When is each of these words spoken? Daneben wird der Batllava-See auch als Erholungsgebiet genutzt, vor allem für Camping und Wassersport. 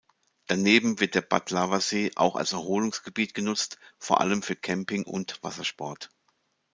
Daneben 0.47 0.99
wird 0.99 1.13
der 1.13 1.21
Batllava-See 1.21 2.13
auch 2.15 2.35
als 2.35 2.53
Erholungsgebiet 2.53 3.35
genutzt, 3.35 3.77
vor 3.99 4.19
allem 4.19 4.41
für 4.41 4.55
Camping 4.55 5.03
und 5.03 5.37
Wassersport. 5.43 6.09